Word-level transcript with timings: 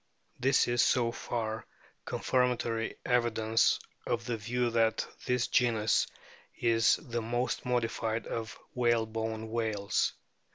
This 0.39 0.67
is 0.67 0.81
so 0.81 1.11
far 1.11 1.67
confirmatory 2.05 2.95
evidence 3.05 3.79
of 4.07 4.25
the 4.25 4.35
view 4.35 4.71
that 4.71 5.05
this 5.27 5.45
genus 5.47 6.07
is 6.59 6.95
the 6.95 7.21
most 7.21 7.67
modified 7.67 8.25
of 8.25 8.57
whalebone 8.73 9.51
whales. 9.51 10.13